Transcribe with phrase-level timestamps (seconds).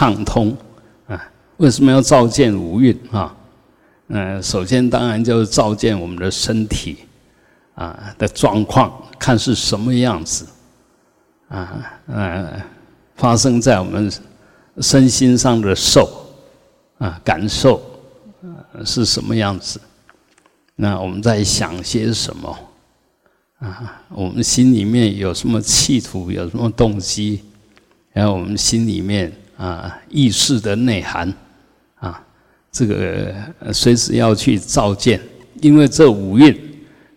[0.00, 0.56] 畅通
[1.06, 1.30] 啊。
[1.58, 3.36] 为什么要照见五蕴啊？
[4.08, 7.00] 嗯，首先当然就是照见我们的身体
[7.74, 10.46] 啊的状况，看是什么样子
[11.48, 12.50] 啊，嗯，
[13.16, 14.10] 发生在我们
[14.78, 16.08] 身心上的受
[16.96, 17.82] 啊感受
[18.82, 19.78] 是什么样子？
[20.76, 22.58] 那我们在想些什么
[23.58, 24.00] 啊？
[24.08, 27.42] 我们心里面有什么企图，有什么动机？
[28.12, 29.30] 然后我们心里面
[29.60, 31.32] 啊意识的内涵
[31.96, 32.22] 啊。
[32.72, 33.34] 这个
[33.72, 35.20] 随时要去照见，
[35.60, 36.56] 因为这五蕴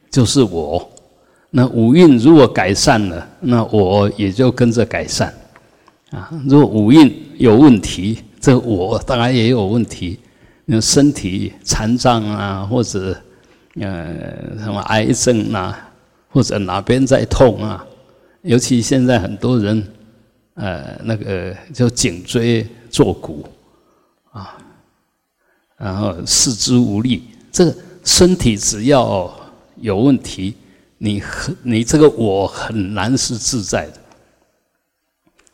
[0.10, 0.90] 就是我。
[1.52, 5.32] 那五蕴如果改善了，那我也就跟着改善。
[6.10, 10.20] 啊，如果五蕴有问题，这我当然也有问题。
[10.66, 13.16] 那身体残障啊，或者
[13.80, 14.08] 呃
[14.58, 15.92] 什么癌症啊，
[16.30, 17.86] 或者哪边在痛啊，
[18.42, 19.88] 尤其现在很多人
[20.56, 23.46] 呃那个就颈椎坐骨
[24.32, 24.58] 啊。
[25.78, 29.34] 然后四肢无力，这个身体只要
[29.78, 30.56] 有问题，
[30.98, 34.00] 你很你这个我很难是自在的。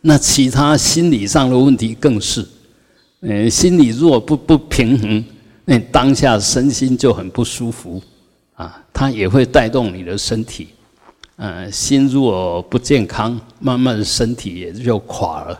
[0.01, 2.45] 那其他心理上的问题更是，
[3.21, 5.25] 嗯，心理如果不不平衡，
[5.65, 8.01] 那当下身心就很不舒服
[8.53, 10.69] 啊，它也会带动你的身体。
[11.41, 15.57] 嗯，心如果不健康，慢慢身体也就垮了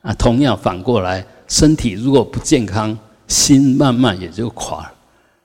[0.00, 0.14] 啊。
[0.14, 2.96] 同样反过来，身体如果不健康，
[3.28, 4.92] 心慢慢也就垮了，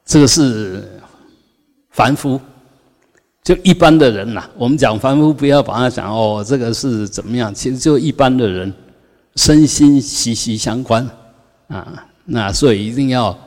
[0.06, 0.90] 这个是
[1.90, 2.40] 凡夫，
[3.44, 4.50] 就一般的人呐。
[4.58, 7.54] 我们讲凡夫，不要把它讲哦，这个是怎么样？
[7.54, 8.74] 其实就一般的人，
[9.36, 11.06] 身心息息相关
[11.68, 12.08] 啊。
[12.24, 13.38] 那所以一定要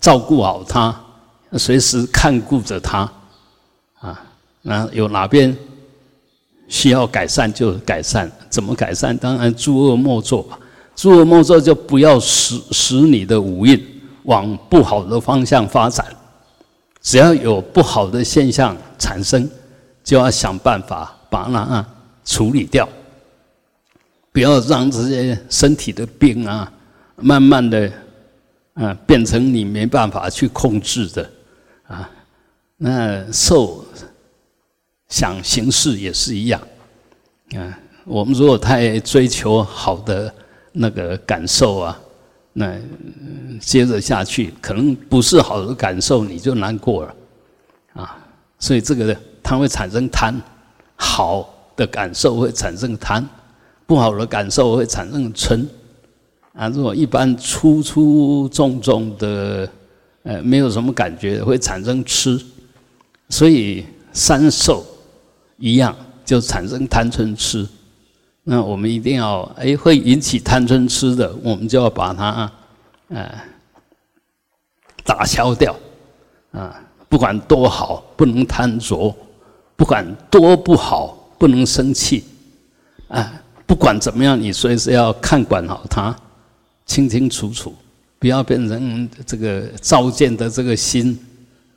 [0.00, 1.00] 照顾好他，
[1.52, 3.08] 随时看顾着他
[4.00, 4.20] 啊。
[4.62, 5.56] 那有哪边
[6.68, 9.16] 需要改善就改善，怎么改善？
[9.16, 10.58] 当然诸恶莫作吧。
[10.94, 13.78] 诸恶莫作，就不要使使你的五蕴
[14.24, 16.04] 往不好的方向发展。
[17.02, 19.48] 只要有不好的现象产生，
[20.02, 21.86] 就要想办法把它
[22.24, 22.88] 处理掉。
[24.32, 26.72] 不要让这些身体的病啊，
[27.16, 27.90] 慢慢的
[28.74, 31.30] 啊变成你没办法去控制的
[31.86, 32.10] 啊。
[32.76, 33.84] 那受
[35.08, 36.60] 想行事也是一样
[37.54, 37.78] 啊。
[38.04, 40.32] 我们如果太追求好的，
[40.72, 42.00] 那个感受啊，
[42.52, 42.78] 那
[43.60, 47.14] 接着下去可能不是好的感受，你就难过了
[47.94, 48.18] 啊。
[48.58, 50.40] 所以这个它会产生贪，
[50.94, 53.26] 好的感受会产生贪，
[53.86, 55.66] 不好的感受会产生嗔
[56.52, 56.68] 啊。
[56.68, 59.68] 如果一般粗粗重重的，
[60.22, 62.40] 呃，没有什么感觉，会产生痴。
[63.28, 64.86] 所以三受
[65.58, 65.94] 一样，
[66.24, 67.66] 就产生贪嗔痴。
[68.44, 72.50] 那我们一定要哎，会引起贪嗔痴的，我们就要把它
[73.08, 73.28] 呃
[75.04, 75.74] 打消掉
[76.52, 76.80] 啊！
[77.08, 79.14] 不管多好，不能贪着；
[79.76, 82.24] 不管多不好，不能生气
[83.08, 83.42] 啊！
[83.66, 86.14] 不管怎么样，你随时要看管好它，
[86.84, 87.74] 清清楚楚，
[88.18, 91.18] 不要变成这个照见的这个心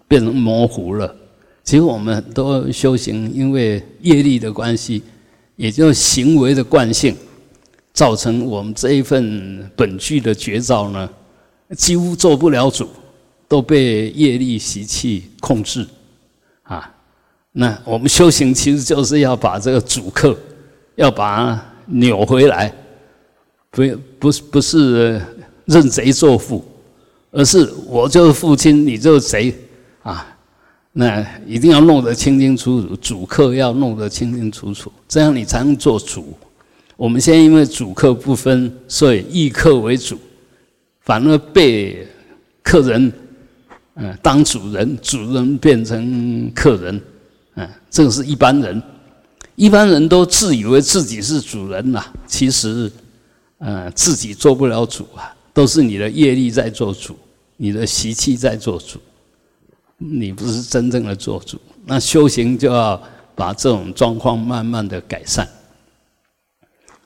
[0.07, 1.15] 变成模糊了。
[1.69, 5.03] 其实我们很多修行，因为业力的关系。
[5.55, 7.15] 也就是行为的惯性，
[7.93, 11.07] 造成我们这一份本具的绝招呢，
[11.77, 12.89] 几乎做不了主，
[13.47, 15.85] 都被业力习气控制
[16.63, 16.91] 啊。
[17.51, 20.35] 那我们修行其实就是要把这个主客，
[20.95, 22.73] 要把它扭回来，
[23.69, 23.83] 不
[24.17, 25.21] 不是不是
[25.65, 26.65] 认贼作父，
[27.31, 29.53] 而是我就是父亲，你就是贼
[30.01, 30.37] 啊。
[30.91, 36.33] 那一定要弄得清清楚楚，主客要弄得清清楚楚，这样你才能做主。
[36.97, 40.17] 我们现在因为主客不分，所以以客为主，
[41.01, 42.05] 反而被
[42.61, 43.13] 客人
[43.95, 47.01] 嗯当主人，主人变成客人，
[47.55, 48.81] 嗯，这个是一般人。
[49.55, 52.91] 一般人都自以为自己是主人呐，其实
[53.59, 57.15] 嗯自己做不了主啊，都是你的业力在做主，
[57.57, 58.99] 你的习气在做主。
[60.01, 63.01] 你不是真正的做主，那修行就要
[63.35, 65.45] 把这种状况慢慢的改善。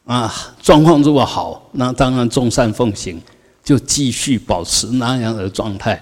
[0.05, 0.31] 啊，
[0.61, 3.19] 状况如果好，那当然众善奉行，
[3.63, 5.99] 就继续保持那样的状态，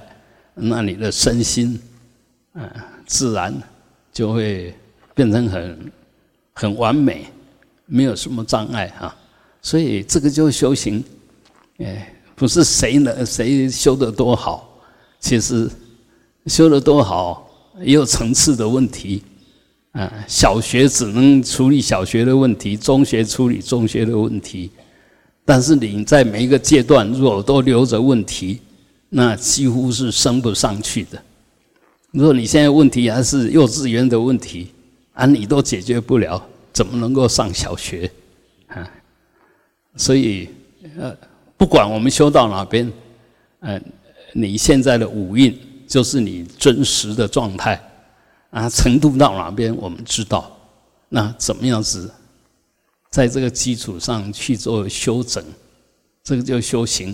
[0.54, 1.82] 那你的身心，
[2.56, 2.70] 嗯，
[3.06, 3.54] 自然
[4.12, 4.76] 就会
[5.16, 5.92] 变成很
[6.54, 7.26] 很完美，
[7.86, 9.16] 没有什么障碍哈。
[9.62, 11.02] 所以这个就修行，
[11.78, 14.78] 哎，不是谁能谁修得多好，
[15.22, 15.70] 其实。
[16.48, 17.48] 修的多好，
[17.82, 19.24] 也有层次的问题，
[19.92, 24.72] 啊，小学只能处理小学的问题，中学处理中学的问题，
[25.46, 28.60] 但是你在每一个阶段，如果都留着问题，
[29.10, 31.22] 那几乎是升不上去的。
[32.12, 34.72] 如果你现在问题还是幼稚园的问题，
[35.14, 36.44] 啊，你都解决不了，
[36.74, 38.10] 怎么能够上小学？
[38.68, 38.90] 啊，
[39.96, 40.50] 所以
[40.98, 41.16] 呃，
[41.56, 42.92] 不管我们修到哪边，
[43.60, 43.82] 嗯，
[44.34, 45.56] 你现在的五蕴
[45.92, 47.78] 就是你真实的状态
[48.50, 50.58] 啊，程度到哪边我们知道，
[51.10, 52.10] 那怎么样子？
[53.10, 55.44] 在这个基础上去做修整，
[56.24, 57.14] 这个叫修行。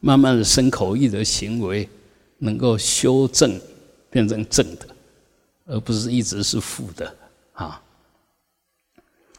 [0.00, 1.88] 慢慢的，身口意的行为
[2.38, 3.60] 能够修正，
[4.10, 4.88] 变成正的，
[5.66, 7.14] 而不是一直是负的
[7.52, 7.80] 啊。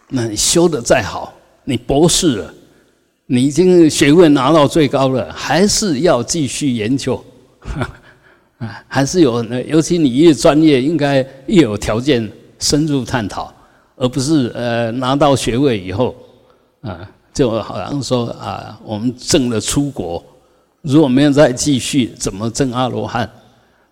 [0.07, 1.33] 那你修的再好，
[1.65, 2.53] 你博士了，
[3.25, 7.21] 你已经学位拿到最高了，还是要继续研究
[8.61, 8.81] 啊？
[8.87, 11.17] 还是有，尤其你越专业，应该
[11.47, 13.53] 越有条件深入探讨。
[13.97, 16.15] 而不是呃拿到学位以后
[16.81, 20.23] 啊，就好像说啊，我们证了出国，
[20.81, 23.29] 如果没有再继续，怎么证阿罗汉？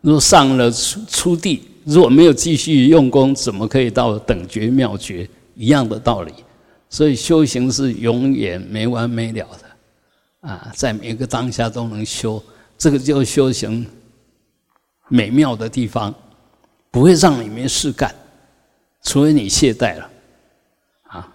[0.02, 5.30] 如果上了出出地，如果没有继续用功，怎么可以到等觉妙觉？
[5.54, 6.34] 一样的道理。
[6.90, 12.42] 所以修行是永远没完没了的啊，在每个当下都能修，
[12.80, 13.86] 这个就修行
[15.10, 16.14] 美妙的地方，
[16.90, 18.14] 不会让你没事干。
[19.02, 20.10] 除非你懈怠了，
[21.04, 21.28] 啊，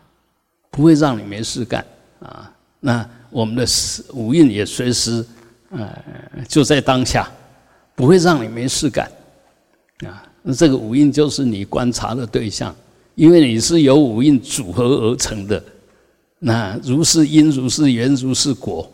[0.70, 1.84] 不会让你没事干
[2.20, 2.50] 啊。
[2.80, 3.66] 那我们的
[4.12, 5.24] 五蕴也随时，
[5.70, 5.90] 呃，
[6.46, 7.30] 就在当下，
[7.94, 9.10] 不会让你没事干
[10.06, 10.22] 啊。
[10.42, 12.74] 那这个五蕴就是你观察的对象，
[13.14, 15.62] 因为你是由五蕴组合而成的。
[16.38, 18.90] 那如是因，如是缘，如是果。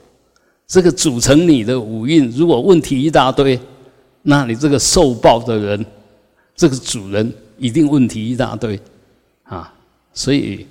[0.69, 3.59] 这个组成你的五蕴，如果问题一大堆，
[4.23, 5.87] 那你这个受报的人，
[6.55, 7.33] 这个主人。
[7.61, 8.81] 一定问题一大堆，
[9.43, 9.71] 啊，
[10.15, 10.67] 所以，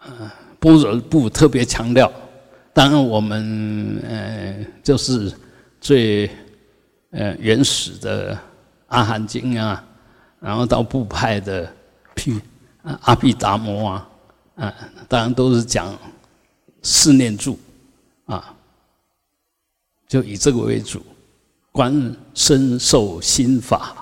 [0.00, 0.28] 呃，
[0.58, 2.12] 般若部特别强调。
[2.72, 5.32] 当然，我们呃，就是
[5.80, 6.28] 最
[7.10, 8.36] 呃原始的
[8.88, 9.84] 阿含经啊，
[10.40, 11.72] 然后到部派的
[12.16, 12.40] 譬
[13.02, 14.10] 阿毗达摩啊，
[14.56, 14.74] 啊，
[15.06, 15.96] 当然都是讲
[16.82, 17.56] 四念住
[18.24, 18.52] 啊，
[20.08, 21.00] 就以这个为主，
[21.72, 23.96] 观身受心法。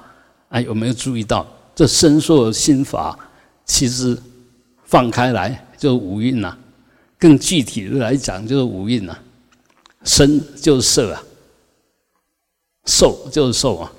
[0.51, 3.17] 啊，有没有注意到这身受心法？
[3.65, 4.21] 其实
[4.85, 6.59] 放开来就是五蕴呐。
[7.17, 9.17] 更具体的来讲，就是五蕴呐。
[10.03, 11.23] 身就是色啊，
[12.87, 13.93] 受就是受啊。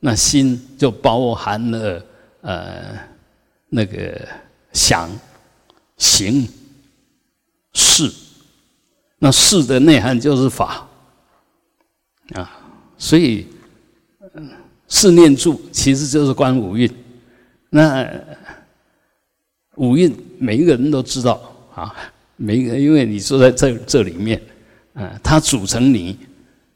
[0.00, 2.04] 那心就包含了
[2.42, 2.98] 呃
[3.68, 4.20] 那个
[4.72, 5.10] 想、
[5.96, 6.46] 行、
[7.72, 8.12] 事。
[9.18, 10.86] 那事的内涵就是法
[12.34, 12.57] 啊，
[12.98, 13.46] 所以
[14.34, 14.50] 嗯。
[14.90, 16.90] 四念住其实就是观五蕴，
[17.68, 18.10] 那
[19.74, 21.94] 五蕴每一个人都知道啊，
[22.36, 24.40] 每一个因为你坐在这这里面，
[24.94, 26.18] 啊，它组成你。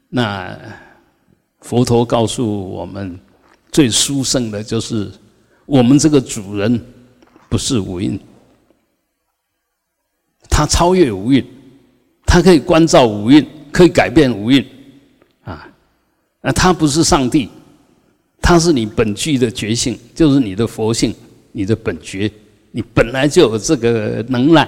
[0.09, 0.55] 那
[1.61, 3.19] 佛陀告诉我们，
[3.71, 5.09] 最殊胜的就是
[5.65, 6.79] 我们这个主人
[7.49, 8.19] 不是五蕴，
[10.51, 11.43] 他超越五蕴，
[12.27, 14.63] 他可以关照五蕴，可以改变五蕴，
[16.43, 17.49] 那他不是上帝。
[18.45, 21.15] 它是你本具的觉性，就是你的佛性，
[21.53, 22.29] 你的本觉，
[22.71, 24.67] 你本来就有这个能耐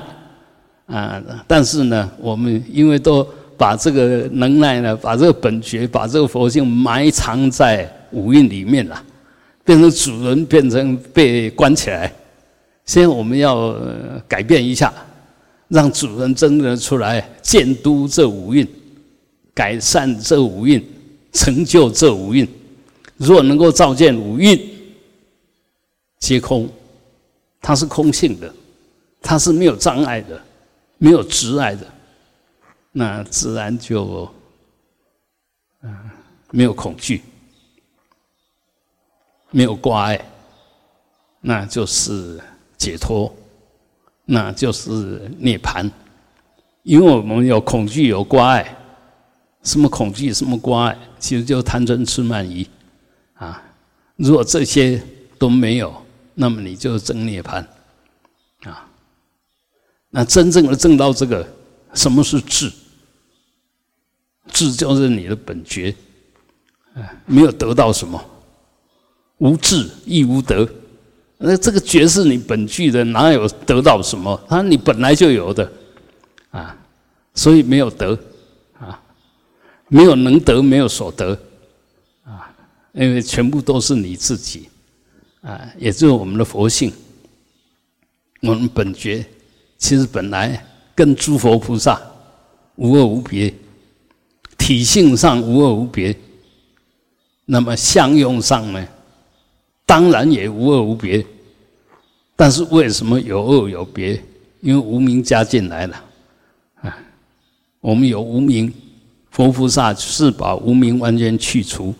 [0.85, 1.21] 啊！
[1.45, 3.27] 但是呢，我们因为都
[3.57, 9.03] 把这个能耐呢，把这个本觉，把这个佛性埋藏在五蕴里面了，
[9.65, 12.09] 变成主人，变成被关起来。
[12.85, 13.75] 现在我们要
[14.25, 14.93] 改变一下，
[15.67, 18.65] 让主人真的出来监督这五蕴，
[19.53, 20.81] 改善这五蕴，
[21.35, 22.47] 成就这五蕴。
[23.17, 24.59] 如果能够照见五蕴
[26.17, 26.67] 皆空，
[27.61, 28.51] 它是空性的，
[29.21, 30.41] 它是没有障碍的，
[30.97, 31.85] 没有执碍的，
[32.91, 34.27] 那自然就
[35.83, 35.93] 嗯
[36.51, 37.21] 没有恐惧，
[39.51, 40.25] 没有挂碍，
[41.41, 42.39] 那就是
[42.77, 43.33] 解脱，
[44.23, 45.89] 那就是涅槃。
[46.83, 48.77] 因为我们有恐惧，有挂碍，
[49.65, 52.65] 什么恐惧，什么挂碍，其实就贪嗔痴慢疑。
[53.33, 53.61] 啊，
[54.15, 55.03] 如果这些
[55.37, 55.93] 都没有，
[56.35, 57.65] 那么你就证涅槃
[58.63, 58.87] 啊。
[60.11, 61.45] 那真正的证到这个，
[61.93, 62.71] 什么是智？
[64.53, 65.93] 智就是你的本觉，
[67.25, 68.23] 没有得到什么，
[69.39, 70.69] 无智亦无得。
[71.37, 74.39] 那这个觉是你本具的，哪有得到什么？
[74.47, 75.69] 它你本来就有的
[76.51, 76.77] 啊，
[77.33, 78.17] 所以没有得，
[79.95, 81.31] 没有能得，没有所得。
[82.25, 82.51] 啊
[82.91, 84.67] 因为全部都是你自己，
[85.41, 86.91] 啊，也就是我们的佛性，
[88.41, 89.25] 我们本觉，
[89.77, 92.01] 其实本来跟诸佛菩萨
[92.75, 93.53] 无二无别，
[94.57, 96.13] 体性上无二无别，
[97.45, 98.85] 那么相用上呢，
[99.85, 101.25] 当然也无二无别。
[102.35, 104.21] 但是为什么有二有别？
[104.59, 106.03] 因为无名加进来了
[106.81, 106.97] 啊！
[107.79, 108.73] 我们有无名，
[109.35, 111.93] 佛菩萨是把无名完全去除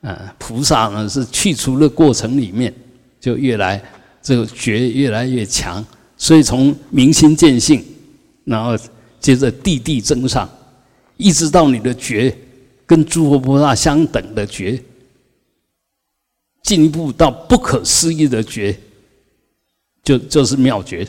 [0.00, 2.74] 啊，菩萨呢是去除的过程里面
[3.20, 3.84] 就越来
[4.22, 5.84] 这个觉越来越强，
[6.16, 7.84] 所以从明心见性，
[8.44, 8.74] 然后
[9.20, 10.48] 接着地地增上，
[11.18, 12.34] 一直到你的觉
[12.86, 14.82] 跟诸佛菩萨相等的觉，
[16.62, 18.74] 进一步到不可思议的觉。
[20.02, 21.06] 就就是妙觉，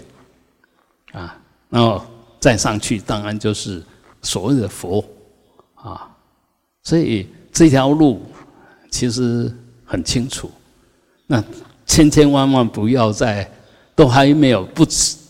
[1.14, 2.04] 啊，然后
[2.38, 3.82] 再上去，当然就是
[4.22, 5.02] 所谓的佛，
[5.84, 6.10] 啊，
[6.84, 8.22] 所以这条路
[8.92, 9.54] 其实
[9.86, 10.52] 很清楚。
[11.28, 11.44] 那
[11.86, 13.50] 千千万万不要在
[13.96, 14.86] 都还没有不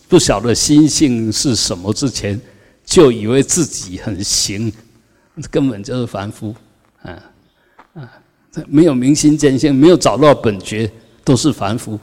[0.07, 2.39] 不晓得心性是什么之前，
[2.83, 4.71] 就以为自己很行，
[5.51, 6.55] 根本就是凡夫，
[7.01, 7.23] 啊
[7.93, 8.11] 啊，
[8.67, 10.91] 没有明心见性，没有找到本觉，
[11.23, 11.99] 都是凡夫。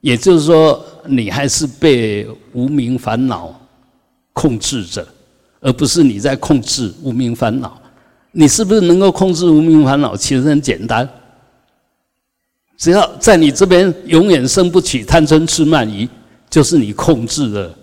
[0.00, 3.58] 也就是说，你还是被无名烦恼
[4.32, 5.06] 控制着，
[5.66, 7.76] 而不是你在控制无名烦恼。
[8.30, 10.16] 你是不是能够控制无名烦恼？
[10.16, 11.08] 其实很简单，
[12.76, 16.08] 只要在你这边永远生不起贪嗔痴慢疑，
[16.48, 17.74] 就是你控制了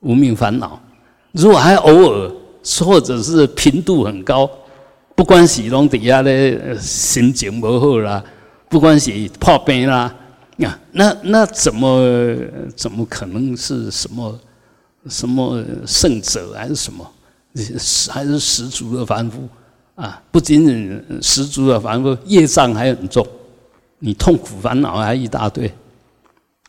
[0.00, 0.80] 无名烦恼。
[1.32, 2.32] 如果还偶尔
[2.82, 4.50] 或者是频度很高，
[5.14, 8.24] 不管是拢底下咧心情不好啦，
[8.70, 10.14] 不管是破病啦。
[10.56, 12.34] 呀，那那怎么
[12.74, 14.38] 怎么可能是什么
[15.08, 17.10] 什么圣者还是什么？
[18.10, 19.48] 还是十足的凡夫
[19.94, 20.22] 啊！
[20.30, 23.26] 不仅仅十足的凡夫，业障还很重，
[23.98, 25.72] 你痛苦烦恼还一大堆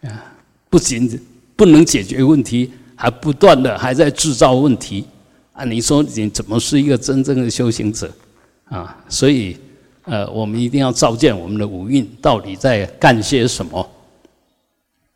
[0.02, 0.34] 啊！
[0.70, 1.20] 不仅
[1.56, 5.06] 不能解决问题，还不断的还在制造问题
[5.54, 5.64] 啊！
[5.66, 8.12] 你说你怎么是一个真正的修行者
[8.66, 8.98] 啊？
[9.10, 9.58] 所以。
[10.06, 13.88] 呃，我们一定要照见我们的五蕴到底在干些什么，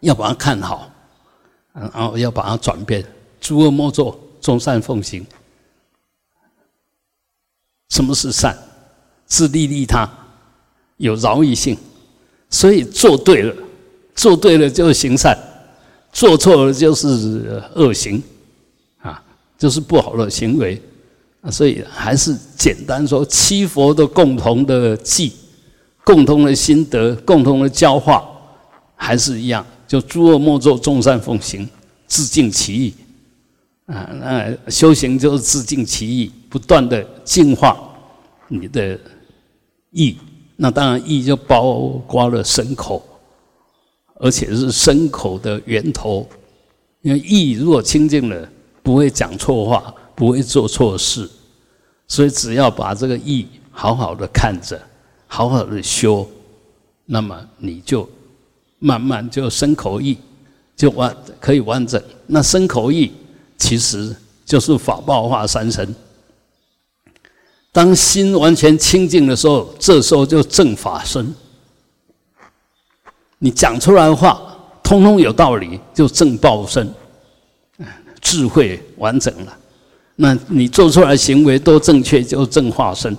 [0.02, 0.88] 要把它看好，
[1.76, 3.06] 然后要把它转变。
[3.40, 5.26] 诸恶莫作，众善奉行。
[7.90, 8.58] 什么是善？
[9.28, 10.10] 自利利他，
[10.98, 11.78] 有饶益性。
[12.50, 13.56] 所以做对了，
[14.16, 15.38] 做对了就是行善，
[16.12, 18.22] 做错了就是恶行，
[19.02, 19.22] 啊，
[19.58, 20.82] 就是不好的行为。
[21.52, 25.34] 所以还是简单说，七佛的共同的记、
[26.04, 28.28] 共同的心得、共同的教化，
[28.96, 31.68] 还是一样，就诸恶莫作，众善奉行，
[32.08, 32.94] 自净其意。
[33.86, 37.78] 啊，那修行就是自净其意，不断的净化
[38.48, 39.00] 你的
[39.92, 40.18] 意。
[40.56, 43.06] 那当然，意就包括了身口，
[44.16, 46.28] 而且是身口的源头。
[47.02, 48.50] 因为意如果清净了，
[48.82, 49.94] 不会讲错话。
[50.18, 51.30] 不会做错事，
[52.08, 54.82] 所以只要把这个意好好的看着，
[55.28, 56.26] 好好的修，
[57.06, 58.10] 那么你就
[58.86, 60.16] 慢慢就生口意
[60.76, 62.00] 就完可以完整。
[62.28, 63.12] 那生口意
[63.58, 64.16] 其实
[64.46, 65.96] 就是法报化三身。
[67.72, 71.34] 当心完全清净的时候，这时候就正法身。
[73.40, 74.40] 你讲出来的话，
[74.84, 76.88] 通通有道理，就正报身，
[78.22, 79.58] 智慧完整了。
[80.16, 83.18] 那你做出来行为都正确，就正化身。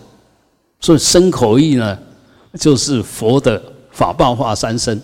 [0.79, 1.99] 所以身口意呢，
[2.55, 5.03] 就是佛的法报化三身。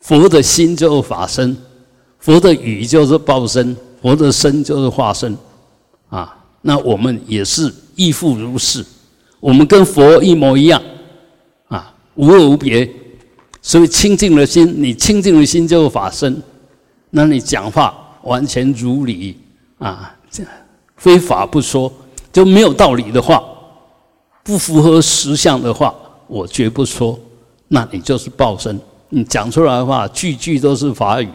[0.00, 1.56] 佛的心就是法身，
[2.18, 5.36] 佛的语就是报身，佛的身就是化身。
[6.08, 8.84] 啊，那我们也是亦复如是，
[9.38, 10.82] 我们跟佛一模一样，
[11.68, 12.90] 啊，无二无别。
[13.62, 16.42] 所以清净的心，你清净的心就是法身，
[17.10, 19.38] 那你讲话完全如理
[19.78, 20.16] 啊，
[20.96, 21.92] 非法不说，
[22.32, 23.44] 就没有道理的话，
[24.42, 25.94] 不符合实相的话，
[26.26, 27.18] 我绝不说。
[27.68, 28.80] 那你就是报身，
[29.10, 31.28] 你讲出来的话，句句都是法语，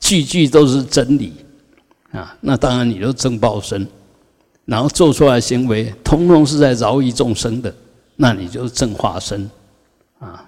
[0.00, 1.34] 句句都是真理
[2.12, 2.34] 啊。
[2.40, 3.86] 那当然，你就正报身，
[4.64, 7.74] 然后做出来行为，通通是在饶益众生的，
[8.16, 9.48] 那你就正化身
[10.18, 10.44] 啊。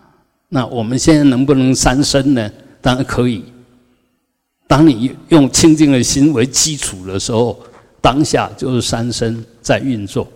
[0.48, 2.50] 那我们现在能不能三身呢？
[2.80, 3.44] 当然可以。
[4.66, 7.58] 当你用清净的心为基础的时候。
[8.04, 10.26] 当下就是三身在运作，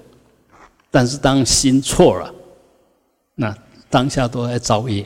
[0.89, 2.33] 但是当心错了，
[3.35, 3.53] 那
[3.91, 5.05] 当下都在造业，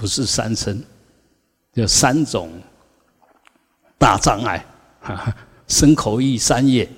[0.00, 0.82] 不是三生，
[1.74, 2.50] 有三种
[3.98, 4.64] 大障碍，
[5.68, 6.88] 身口意三业，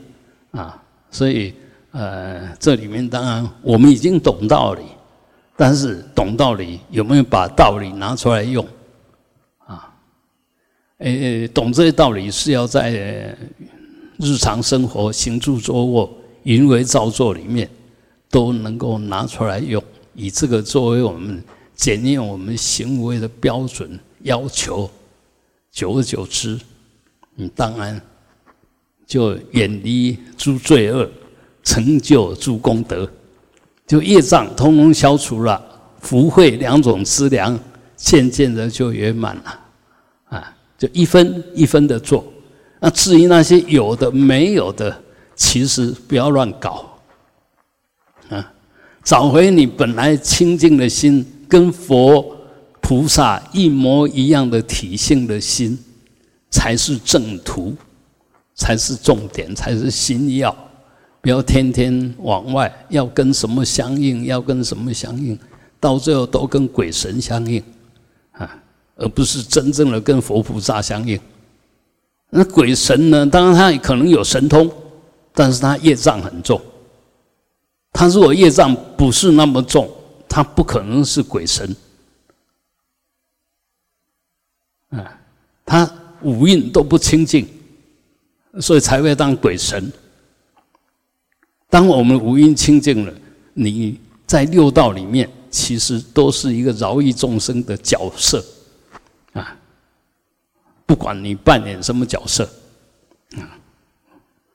[0.53, 0.81] 啊，
[1.11, 1.53] 所以
[1.91, 4.83] 呃，这里面当然我们已经懂道理，
[5.57, 8.65] 但是懂道理有没有把道理拿出来用
[9.67, 9.93] 啊？
[10.99, 13.37] 诶，懂这些道理是要在
[14.17, 16.09] 日常生活、行住坐卧、
[16.45, 17.69] 淫为造作里面
[18.31, 19.83] 都能够拿出来用，
[20.15, 21.43] 以这个作为我们
[21.83, 24.89] 检验我们行为的标准要求。
[25.73, 26.57] 久而久之，
[27.35, 28.01] 你当然
[29.05, 31.11] 就远离诸罪恶，
[31.65, 33.11] 成就诸功德，
[33.85, 35.61] 就业障通通消除了，
[35.99, 37.59] 福慧两种资粮
[37.97, 39.61] 渐渐的就圆满了。
[40.27, 42.25] 啊就一分一分的做，
[42.79, 45.03] 那至于那些有的没有的，
[45.35, 46.97] 其实不要乱搞，
[48.29, 48.53] 啊，
[49.03, 52.35] 找回你本来清净的心，跟佛
[52.81, 55.79] 菩萨一模一样的体性的心，
[56.49, 57.77] 才是正途，
[58.55, 60.57] 才是重点，才是心要。
[61.21, 65.39] 不要天天往外要跟什么相应，要跟什么相应，
[65.79, 67.63] 到最后都跟鬼神相应
[68.31, 68.59] 啊。
[68.97, 71.21] 而不是真正的跟佛菩萨相应。
[72.31, 73.27] 那鬼神呢？
[73.27, 74.73] 当然他也可能有神通，
[75.35, 76.59] 但是他业障很重。
[77.93, 79.87] 他如果业障不是那么重，
[80.33, 81.77] 他不可能是鬼神。
[84.89, 85.21] 啊，
[85.63, 87.47] 他五蕴都不清净，
[88.59, 89.93] 所以才会当鬼神。
[91.69, 93.13] 当我们五蕴清净了，
[93.53, 98.43] 你在六道里面，其实都是一个饶益众生的角色。
[99.35, 99.55] 啊，
[100.87, 102.45] 不管你扮演什么角色，
[103.37, 103.53] 啊，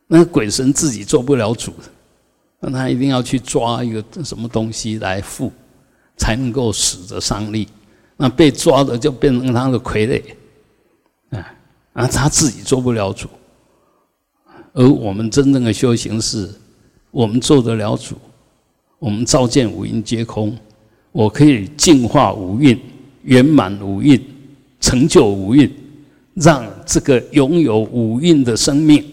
[0.07, 1.72] 那鬼神自己做不了主，
[2.60, 5.51] 那他一定要去抓一个什么东西来附，
[6.17, 7.67] 才能够使得上力。
[8.17, 10.21] 那被抓的就变成他的傀儡，
[11.29, 11.53] 啊，
[11.93, 13.29] 啊，他自己做不了主。
[14.74, 16.50] 而我们真正的修行是，
[17.12, 18.15] 我们做得了主，
[19.00, 20.57] 我们照见五蕴皆空，
[21.12, 22.77] 我可以净化五蕴，
[23.24, 24.21] 圆满五蕴。
[24.79, 25.69] 成就五蕴，
[26.36, 29.03] 让这个拥有五蕴的生命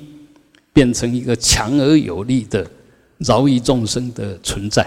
[0.75, 2.71] 变成一个强而有力的
[3.17, 4.87] 饶益众生的存在。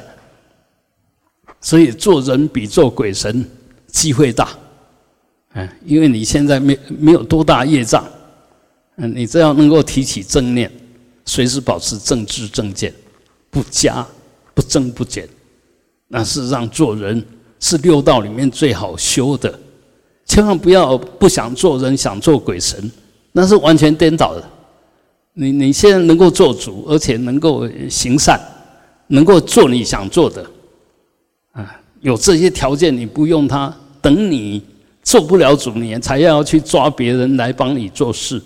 [1.61, 3.43] 所以做人比做鬼神
[3.87, 4.49] 机会大，
[5.53, 8.05] 嗯，因为你现在没没有多大业障，
[8.97, 10.71] 嗯，你只要能够提起正念，
[11.25, 12.93] 随时保持正知正见，
[13.49, 14.05] 不加
[14.53, 15.27] 不增不减，
[16.07, 17.23] 那事实上做人
[17.59, 19.59] 是六道里面最好修的。
[20.25, 22.91] 千万不要不想做人，想做鬼神，
[23.31, 24.43] 那是完全颠倒的。
[25.33, 28.39] 你你现在能够做主，而且能够行善，
[29.07, 30.45] 能够做你想做的，
[32.01, 34.61] 有这些条件，你不用它，等你
[35.03, 38.41] 做不了主，你才要去抓别人来帮你做事，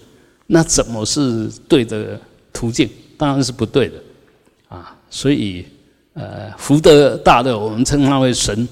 [0.48, 2.20] 那怎么是对的
[2.54, 2.90] 途径？
[3.18, 3.96] 当然是不对的，
[4.70, 5.66] 啊，所以，
[6.14, 8.68] 呃，福德大的我们称它为神，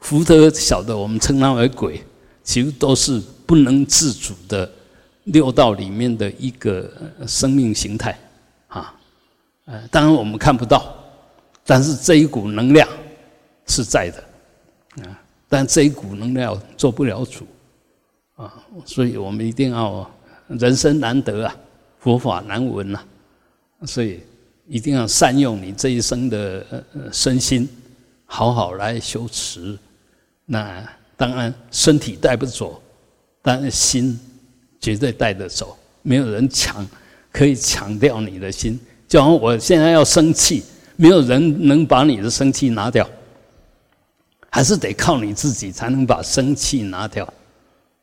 [0.00, 2.02] 福德小的我们称它为鬼。
[2.44, 4.70] 其实都是不能自主的
[5.24, 6.90] 六道里面的一个
[7.26, 8.18] 生命形态，
[8.68, 8.94] 啊，
[9.66, 10.94] 呃，当然我们看不到，
[11.66, 12.88] 但是这一股能量
[13.68, 17.46] 是在的，啊，但这一股能量做不了主，
[18.34, 18.52] 啊，
[18.84, 20.10] 所以我们一定要
[20.48, 21.56] 人生难得啊，
[22.00, 23.00] 佛法难闻呐，
[23.86, 24.20] 所以
[24.66, 27.68] 一定要善用你这一生的身心，
[28.24, 29.78] 好好来修持，
[30.44, 30.84] 那。
[31.20, 32.80] 当然，身体带不走，
[33.42, 34.16] 但是心
[34.80, 35.76] 绝对带得走。
[36.00, 36.86] 没有人抢，
[37.32, 38.78] 可以抢掉你的心。
[39.08, 40.62] 就好像我现在要生气，
[40.94, 43.04] 没有人能把你的生气拿掉，
[44.58, 47.24] 还是得靠你自己才能把生气拿掉。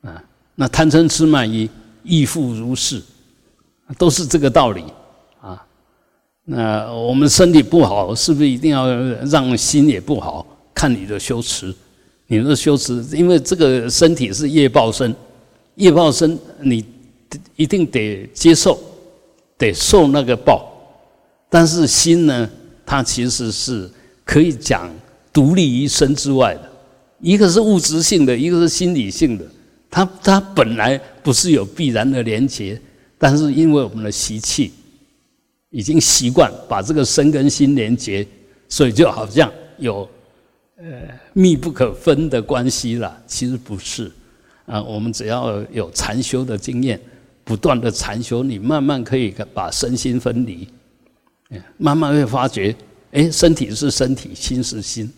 [0.03, 0.23] 啊，
[0.55, 1.69] 那贪嗔痴慢疑
[2.01, 3.01] 亦复如是，
[3.97, 4.85] 都是这个道理
[5.41, 5.61] 啊。
[6.45, 8.87] 那我们身体不好，是不是一定要
[9.25, 10.47] 让心也不好？
[10.73, 11.75] 看你的修持。
[12.27, 15.13] 你的修持，因为这个身体是业报身，
[15.75, 16.85] 业报身你
[17.57, 18.79] 一定得接受，
[19.57, 20.71] 得受那个报。
[21.49, 22.49] 但是心呢，
[22.85, 23.91] 它其实是
[24.23, 24.89] 可以讲
[25.35, 26.71] 独立于身之外的，
[27.19, 29.45] 一个是物质性的，一个是心理性的。
[29.91, 32.81] 它它本来不是有必然的连结，
[33.17, 34.71] 但是因为我们的习气
[35.69, 38.25] 已经习惯把这个身跟心连结，
[38.69, 40.09] 所以就好像有。
[40.77, 40.83] 呃，
[41.31, 44.11] 密不可分的关系了，其实不是
[44.65, 44.83] 啊。
[44.83, 46.99] 我们只要有禅修的经验，
[47.45, 50.67] 不断的禅修，你慢慢可以把身心分离，
[51.77, 52.75] 慢慢会发觉，
[53.13, 55.09] 哎，身体是身体，心是心，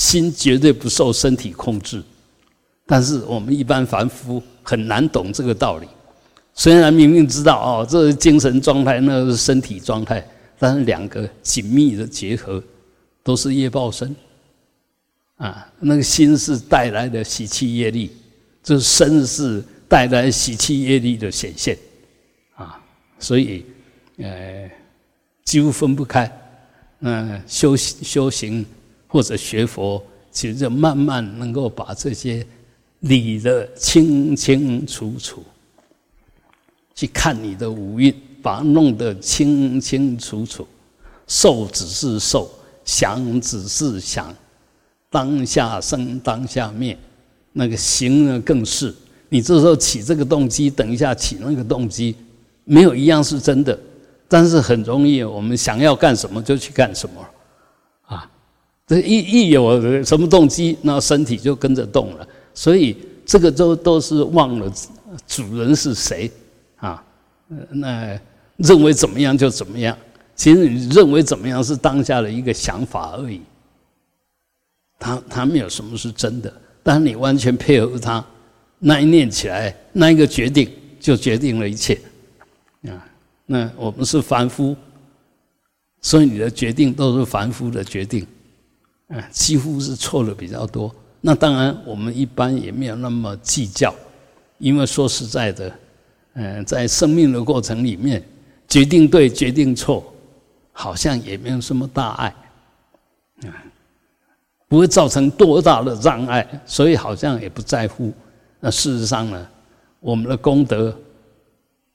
[0.00, 2.02] 心绝对不受身体控制。
[2.86, 5.86] 但是我们一般凡夫很难懂这个道理。
[6.54, 10.26] 虽然明明知道哦，这是精神状态，那是身体状态，
[10.58, 12.62] 但是两个紧密的结合，
[13.22, 14.16] 都是业报身。
[15.36, 18.10] 啊，那个心是带来的喜气业力，
[18.62, 21.76] 这身是带来喜气业力的显现
[22.54, 22.82] 啊，
[23.18, 23.66] 所以
[24.16, 24.70] 呃
[25.44, 26.30] 几乎分不开。
[27.00, 28.64] 嗯，修修行
[29.10, 32.46] 或者学佛，其实就慢慢能够把这些
[33.00, 35.42] 理得清清楚楚，
[36.94, 40.66] 去看你的五蕴，把它弄得清清楚楚。
[41.26, 42.50] 受只是受，
[42.84, 44.34] 想只是想，
[45.10, 46.96] 当下生当下灭，
[47.52, 48.94] 那个行呢更是。
[49.28, 52.16] 你这时候起这个动机，等一下起那个动机，
[52.64, 53.78] 没有一样是真的。
[54.28, 57.24] 但是很容易，我们想要干什么就去干什么，
[58.90, 62.26] 这一一有什么动机，那身体就跟着动了。
[62.52, 64.72] 所以这个都都是忘了
[65.28, 66.28] 主人是谁
[66.74, 67.00] 啊？
[67.70, 68.18] 那
[68.56, 69.96] 认为怎么样就怎么样。
[70.34, 73.40] 其实你认为怎么样是当下的一个想法而已，
[74.98, 76.52] 他他没有什么是真的。
[76.82, 78.24] 但你完全配合他，
[78.80, 81.96] 那一念起来，那一个决定就决定了一切
[82.88, 83.06] 啊。
[83.46, 84.74] 那我们是凡夫，
[86.00, 88.26] 所以你的决定都是凡夫的决定，
[89.10, 90.94] 啊，几乎是错的比较多。
[91.20, 93.94] 那当然，我们一般也没有那么计较，
[94.58, 95.72] 因为说实在的，
[96.32, 98.22] 嗯，在生命的过程里面，
[98.66, 100.02] 决定对决定错，
[100.72, 102.34] 好像也没有什么大碍，
[103.42, 103.52] 啊，
[104.66, 108.12] 不会造成多大的障碍，所以好像也不在乎。
[108.60, 109.48] 那事实上呢，
[110.00, 110.96] 我们的功德。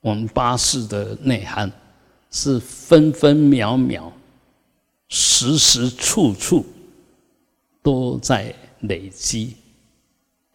[0.02, 1.72] 我们八世的内涵
[2.30, 4.14] 是分分秒秒、
[5.08, 6.64] 时时处处
[7.86, 9.56] 都在累积，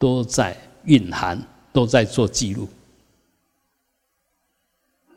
[0.00, 1.40] 都在蕴含，
[1.72, 2.68] 都在做记录。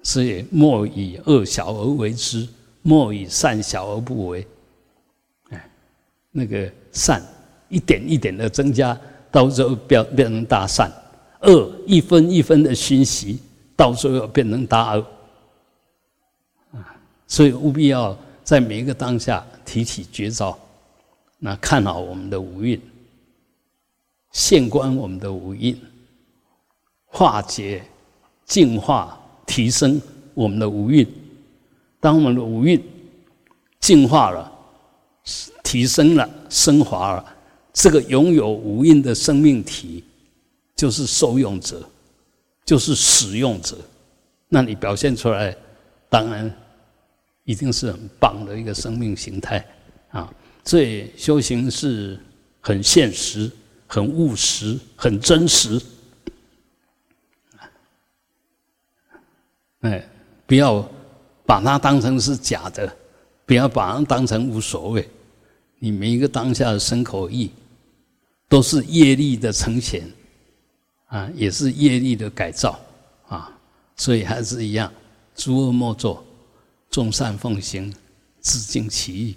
[0.03, 2.47] 所以莫以恶小而为之，
[2.83, 4.45] 莫以善小而不为。
[5.49, 5.67] 哎，
[6.29, 7.19] 那个善
[7.67, 8.95] 一点一点的增加，
[9.31, 10.87] 到时候变变成大善；
[11.41, 13.39] 恶一分一分的熏习。
[13.75, 15.05] 到时候变成大恶
[16.73, 16.95] 啊，
[17.27, 20.55] 所以务必要在每一个当下提起绝招，
[21.45, 22.79] 那看好我们的五蕴，
[24.31, 25.77] 现观我们的五蕴，
[27.05, 27.83] 化解、
[28.45, 30.01] 净化、提升
[30.33, 31.05] 我们的五蕴。
[31.99, 32.81] 当我们的五蕴
[33.81, 34.49] 净化了、
[35.61, 37.35] 提升了、升华了，
[37.73, 40.01] 这个拥有五蕴的生命体
[40.77, 41.85] 就是受用者。
[42.65, 43.77] 就是使用者，
[44.47, 45.53] 那你表现出来，
[46.07, 46.49] 当然
[47.43, 49.65] 一定是很棒的一个生命形态
[50.11, 50.33] 啊！
[50.63, 52.19] 所以修行是
[52.61, 53.51] 很现实、
[53.85, 55.81] 很务实、很真实。
[59.81, 60.07] 哎，
[60.45, 60.87] 不要
[61.45, 62.95] 把它当成是假的，
[63.45, 65.09] 不要把它当成无所谓。
[65.79, 67.51] 你每一个当下的身口意，
[68.47, 70.09] 都是业力的呈现。
[71.07, 72.79] 啊，也是业力的改造
[73.27, 73.55] 啊，
[73.95, 74.91] 所以还是一样，
[75.35, 76.25] 诸恶莫作，
[76.89, 77.93] 众善奉行，
[78.39, 79.35] 自净其意。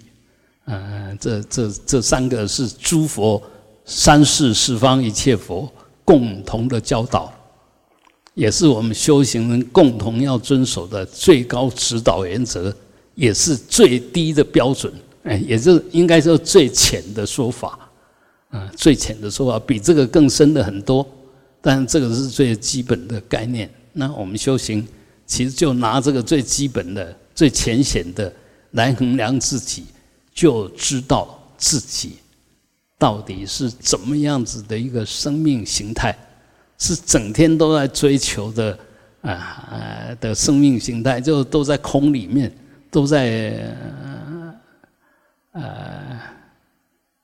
[0.67, 3.41] 嗯，这这这三个是诸佛
[3.85, 5.71] 三世十方一切佛
[6.03, 7.33] 共同的教导，
[8.33, 12.73] 也是我们修行人共同要遵守的最高指导原则，
[13.15, 14.93] 也是最低的标准。
[15.23, 17.79] 哎，也是应该说最浅的说法。
[18.49, 21.05] 啊，最浅的说法比这个更深的很多。
[21.59, 23.69] 但这个是最基本的概念。
[23.91, 24.87] 那我们修行，
[25.25, 28.31] 其实就拿这个最基本的、最浅显的
[28.71, 29.83] 来衡量自己，
[30.37, 32.19] 就知道自己
[32.99, 36.15] 到底是怎么样子的一个生命形态，
[36.77, 38.79] 是整天都在追求的
[39.21, 42.55] 啊的生命形态，就都在空里面，
[42.91, 43.75] 都在
[45.53, 46.19] 呃，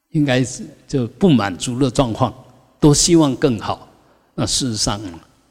[0.09, 2.33] 应该是就不满足的状况，
[2.79, 3.87] 都希望更好。
[4.33, 4.99] 那事实上，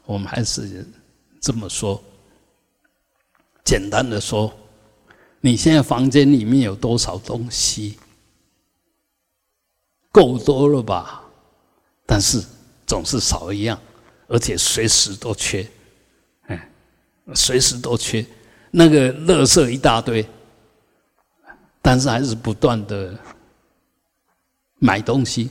[0.05, 0.85] 我们还是
[1.39, 2.03] 这么说。
[3.63, 4.53] 简单的说，
[5.45, 7.97] 你现在房间里面有多少东西？
[10.09, 11.21] 够多了吧？
[12.05, 12.41] 但是
[12.87, 13.77] 总是少一样，
[14.27, 15.67] 而且随时都缺，
[16.43, 16.71] 哎，
[17.33, 18.25] 随时都缺。
[18.71, 20.25] 那个垃圾一大堆，
[21.81, 23.13] 但是还是不断的
[24.79, 25.49] 买东西。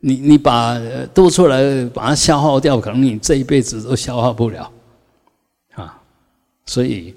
[0.00, 0.76] 你你把
[1.14, 4.72] 多出来把它消耗掉，可能你这一辈子都消耗不了，
[5.74, 6.02] 啊，
[6.66, 7.14] 所以，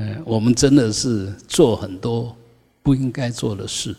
[0.00, 2.34] 嗯，我们真的是做很多
[2.84, 3.96] 不应该做的事，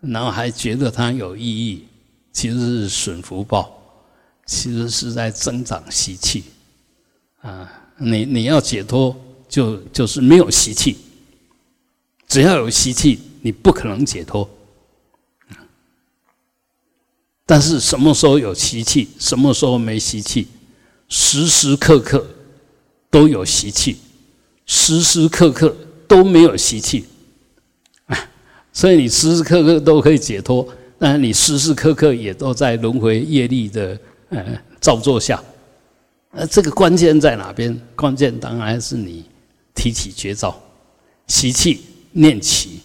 [0.00, 1.84] 然后还觉得它有意义，
[2.32, 3.76] 其实是损福报，
[4.46, 6.44] 其实是在增长习气，
[7.40, 9.16] 啊，你你要解脱，
[9.48, 10.96] 就就是没有习气，
[12.28, 14.48] 只要有习气，你不可能解脱。
[17.44, 20.46] 但是什么时候有习气，什么时候没习气，
[21.08, 22.24] 时时刻刻
[23.10, 23.96] 都有习气，
[24.66, 25.74] 时时刻刻
[26.08, 27.04] 都没有习气，
[28.06, 28.16] 啊，
[28.72, 30.66] 所以你时时刻刻都可以解脱，
[30.98, 33.98] 但你时时刻刻也都在轮回业力的
[34.30, 35.42] 呃造作下。
[36.30, 37.80] 呃，这个关键在哪边？
[37.94, 39.24] 关键当然是你
[39.74, 40.60] 提起绝招，
[41.26, 42.80] 习气念起，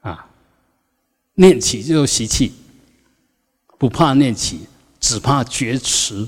[0.00, 0.28] 啊，
[1.34, 2.52] 念起就习气，
[3.78, 4.60] 不怕念起，
[4.98, 6.26] 只怕觉迟。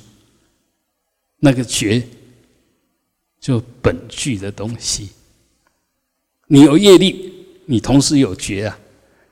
[1.41, 2.05] 那个觉，
[3.49, 5.09] 就本具的东西。
[6.49, 7.33] 你有业力，
[7.65, 8.79] 你同时有觉啊。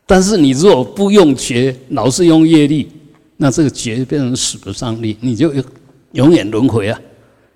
[0.07, 2.88] 但是你如果不用觉，老是用业力，
[3.37, 5.52] 那这个觉变成使不上力，你就
[6.12, 6.98] 永远轮回啊，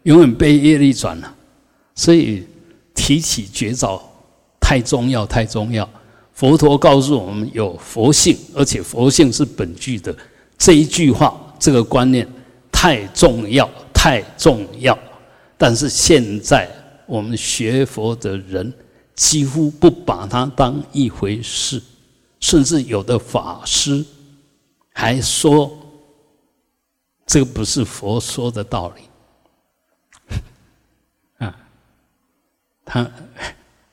[0.02, 1.34] 永远被业力转了。
[1.94, 2.44] 所以
[2.94, 4.02] 提起觉照
[4.60, 5.88] 太重要，太重要。
[6.34, 10.14] 佛陀告诉我们，有佛性，而且佛性是本具的。
[10.58, 12.28] 这一句话，这个观念
[12.70, 13.66] 太重要。
[13.92, 14.98] 太重要，
[15.62, 16.66] 但是现在
[17.04, 18.72] 我们学佛的人
[19.14, 21.82] 几乎不把它当一回事，
[22.40, 24.02] 甚至有的法师
[24.94, 25.70] 还说
[27.26, 30.36] 这个不是佛说的道理
[31.44, 31.54] 啊，
[32.82, 33.06] 他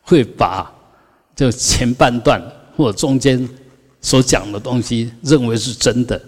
[0.03, 0.73] 会把
[1.35, 2.41] 就前半段
[2.77, 3.45] 或中间
[3.99, 6.21] 所讲的东西认为是真的，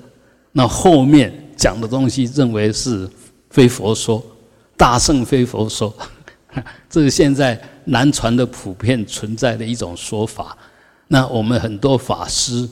[0.52, 3.10] 那后面讲的东西认为是。
[3.52, 4.24] 非佛说，
[4.80, 5.94] 大圣非佛说，
[6.90, 10.58] 这是现在南传的普遍存在的一种说法。
[11.10, 12.66] 那我们很多法师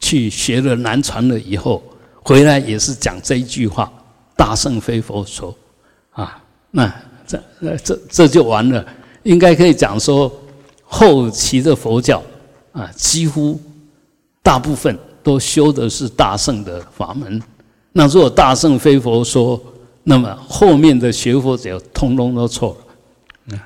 [0.00, 1.80] 去学了南传了以后，
[2.24, 3.92] 回来也是讲这一句话：
[4.36, 5.56] 大圣非佛说。
[6.10, 6.92] 啊，那
[7.24, 7.40] 这
[7.84, 8.84] 这这就完了。
[9.22, 10.30] 应该可以讲说，
[10.82, 12.20] 后期的佛教
[12.72, 13.60] 啊，几乎
[14.42, 17.40] 大部分都修的是大圣的法门。
[17.92, 19.62] 那如果大圣非佛说，
[20.04, 22.76] 那么后面的学佛者通通都错
[23.48, 23.58] 了，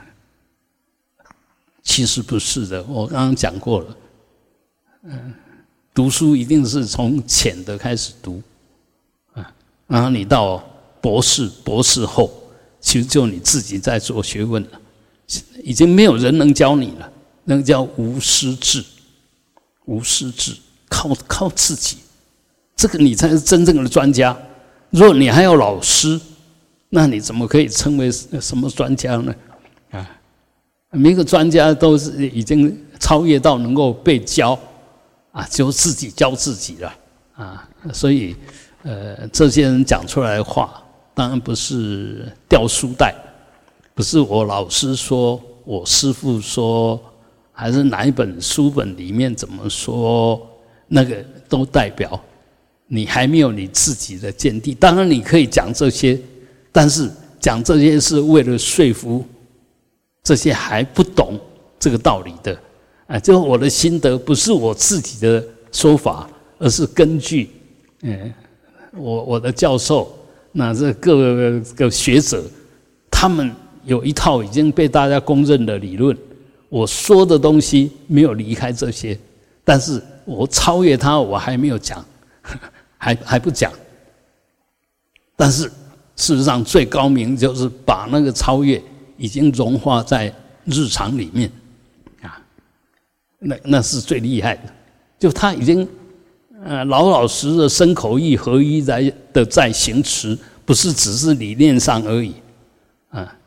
[1.83, 2.83] 其实不是的。
[2.85, 3.96] 我刚刚讲过了，
[5.05, 5.33] 嗯，
[5.94, 8.42] 读书一定是从浅的开始读，
[9.33, 9.51] 啊，
[9.87, 10.62] 然后你到
[11.01, 12.31] 博士、博士后，
[12.81, 14.81] 其实就你自己在做学问了，
[15.62, 17.11] 已经没有人能教你了，
[17.44, 18.85] 那个叫无师智，
[19.87, 20.55] 无师智，
[20.90, 21.96] 靠靠自己，
[22.77, 24.37] 这个你才是真正的专家。
[24.90, 26.18] 如果你还有老师，
[26.88, 29.35] 那你怎么可以称为什么专家呢？
[29.90, 30.09] 啊，
[30.90, 34.59] 每个专家都是已经超越到能够被教，
[35.33, 36.94] 啊，就自己教自己了，
[37.35, 38.37] 啊，所以，
[38.83, 43.14] 呃，这些人讲出来的话，当然不是掉书袋，
[43.94, 46.99] 不是我老师说，我师父说，
[47.53, 50.40] 还是哪一本书本里面怎么说，
[50.87, 51.16] 那个
[51.49, 52.18] 都代表。
[52.88, 56.18] 你还没有你自己的见地，当然你可以讲这些，
[56.70, 59.25] 但是讲这些是为了说服
[60.22, 61.38] 这些还不懂
[61.79, 62.57] 这个道理的，
[63.09, 67.51] 啊，就我的心得不是我自己的说法，而是根据，
[68.03, 68.33] 嗯，
[68.92, 70.16] 我我的教授，
[70.53, 72.44] 那这各个学者，
[73.11, 73.53] 他们
[73.85, 76.16] 有一套已经被大家公认的理论，
[76.68, 79.18] 我说的东西没有离开这些，
[79.64, 82.05] 但是我超越他，我还没有讲。
[83.07, 83.73] 还还不讲，
[85.37, 85.62] 但是
[86.16, 88.83] 事实上最高明就是把那个超越
[89.16, 91.49] 已经融化在日常里面，
[92.21, 92.42] 啊，
[93.38, 94.62] 那那是最厉害的。
[95.21, 95.88] 就他已经
[96.64, 102.35] 呃老老实实身口意合一在的在行持，不是只是理念上而已，
[103.11, 103.38] 啊，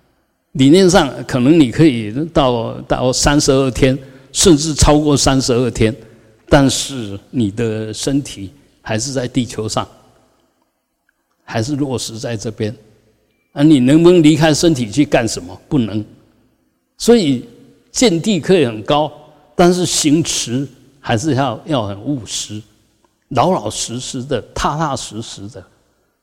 [0.53, 3.97] 理念上可能你可以到到三十二天，
[4.31, 5.93] 甚至超过三十二天，
[6.47, 8.53] 但是你的身体。
[8.89, 9.87] 还是在地球上，
[11.43, 12.75] 还是落实在这边，
[13.51, 15.55] 啊你能不能离开身体去干什么？
[15.69, 16.03] 不能。
[16.97, 17.47] 所以
[17.91, 19.11] 见地可以很高，
[19.55, 20.67] 但是行持
[20.99, 22.59] 还是要要很务实，
[23.27, 25.63] 老老实实的、踏踏实实的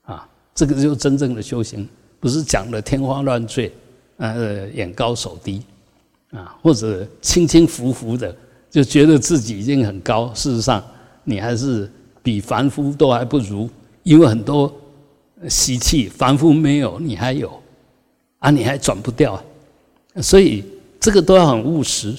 [0.02, 0.28] 啊！
[0.52, 3.72] 这个就是真正的修行，不是讲的天花乱坠，
[4.16, 5.62] 呃，眼高手低
[6.32, 8.34] 啊，或者轻轻浮浮的，
[8.68, 10.32] 就觉得自己已经很高。
[10.34, 10.82] 事实上，
[11.22, 11.88] 你还是。
[12.26, 13.70] 比凡夫都还不如，
[14.02, 14.74] 因为很多
[15.48, 17.62] 习气凡夫没有，你还有
[18.40, 19.40] 啊，你还转不掉，
[20.20, 20.64] 所以
[20.98, 22.18] 这个都要很务实，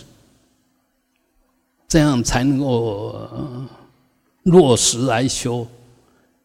[1.90, 3.20] 这样才能够
[4.44, 5.68] 落实来修，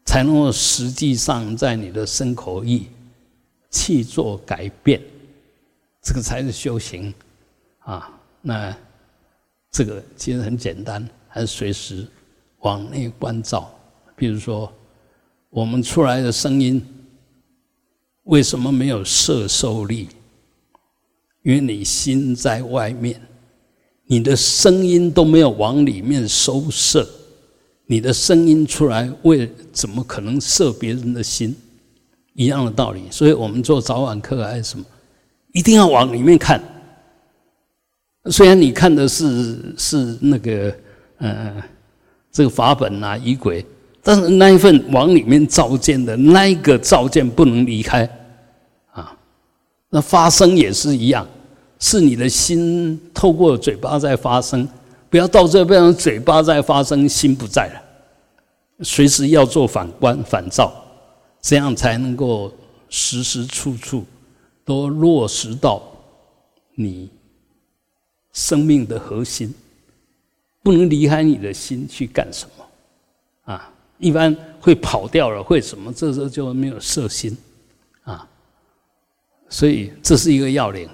[0.03, 2.87] 才能够实际上在你的身口意
[3.71, 5.01] 去做改变，
[6.01, 7.13] 这个才是修行
[7.79, 8.11] 啊。
[8.41, 8.75] 那
[9.71, 12.05] 这个其实很简单，还是随时。
[12.63, 13.73] 往内关照，
[14.15, 14.69] 比如说，
[15.49, 16.81] 我们出来的声音，
[18.23, 20.09] 为什么没有摄受力？
[21.43, 23.21] 因为你心在外面，
[24.05, 27.07] 你的声音都没有往里面收摄，
[27.85, 31.55] 你的声音出来，为怎么可能摄别人的心？
[32.33, 33.03] 一样的道理。
[33.11, 34.85] 所以我们做早晚课还是什么，
[35.51, 36.63] 一定要往里面看。
[38.31, 40.73] 虽然你看的是是那个
[41.17, 41.61] 呃
[42.33, 43.65] 这个法本啊仪轨，
[44.01, 48.03] 但是那一份往里面照见的那一个照见不能离开
[48.91, 49.15] 啊。
[49.89, 51.25] 那发声也是一样，
[51.79, 54.67] 是你的心透过嘴巴在发声，
[55.11, 57.81] 不要到这边嘴巴在发声，心不在了。
[58.83, 60.73] 随时要做反观反照，
[61.39, 62.51] 这样才能够
[62.89, 64.03] 时时处处
[64.65, 65.81] 都落实到
[66.73, 67.09] 你。
[68.33, 69.53] 生命的核心
[70.63, 73.71] 不能离开你的心去干什么啊？
[73.99, 75.93] 一般会跑掉了，会什么？
[75.93, 77.37] 这时候就没有色心
[78.03, 78.27] 啊。
[79.49, 80.89] 所以这是一个要领，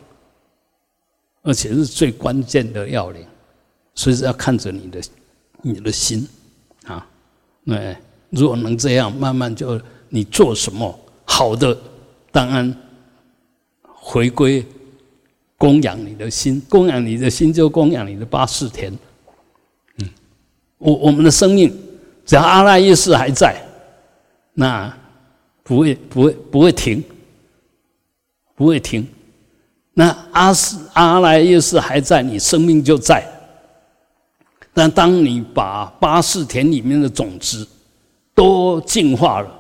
[1.44, 3.24] 而且是最关键的要领。
[3.96, 5.02] 所以是要看着你的
[5.62, 6.28] 你的心
[6.86, 7.08] 啊。
[7.64, 7.96] 那
[8.30, 9.80] 如果能这样，慢慢就
[10.10, 11.78] 你做什么好的，
[12.32, 12.76] 当然
[13.84, 14.66] 回归。
[15.58, 18.98] 供养你的心，供养你的心就供养你的八四田。
[20.80, 21.74] 我我们的生命
[22.26, 23.56] 只要阿赖耶识还在，
[24.54, 24.92] 那
[25.64, 27.04] 不会不会不会停，
[28.56, 29.08] 不会停。
[29.94, 33.24] 那阿斯阿赖耶识还在，你生命就在。
[34.74, 37.68] 但当你把八四田里面的种子
[38.34, 39.60] 都净化了，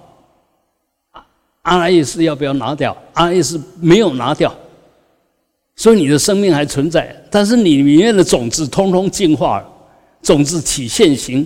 [1.63, 2.95] 阿赖耶识要不要拿掉？
[3.13, 4.55] 阿赖耶识没有拿掉。
[5.75, 9.69] 所以你的生命还存在，但是你里面的种子通通进化了，
[10.29, 11.43] 种子体现行，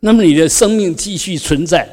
[0.00, 1.88] 那么你的生命继续存在，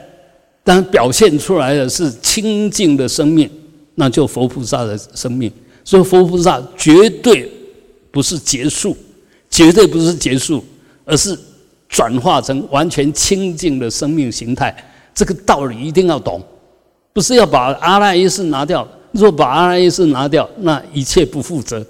[0.62, 3.50] 但表现出来的是清净的生命，
[3.96, 5.50] 那就佛菩萨的生命。
[5.86, 7.50] 所以佛菩萨绝对
[8.12, 8.98] 不是结束，
[9.50, 10.62] 绝对不是结束，
[11.06, 11.34] 而是
[11.88, 14.76] 转化成完全清净的生命形态。
[15.16, 16.44] 这个道理一定要懂，
[17.14, 18.86] 不是要把阿赖耶识拿掉。
[19.14, 21.86] 若把阿赖耶识拿掉，那一切不负责，